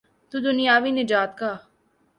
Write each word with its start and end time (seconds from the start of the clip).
تو 0.31 0.35
دنیاوی 0.45 0.91
نجات 0.91 1.31
کا۔ 1.39 1.51